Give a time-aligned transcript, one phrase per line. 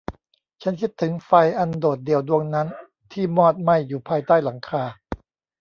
[0.61, 2.67] ฉันคิดถึงไฟอันโดดเดี่ยวดวงนั้น
[3.11, 4.83] ที่มอดไหม้อยู่ภายใต้หลังคา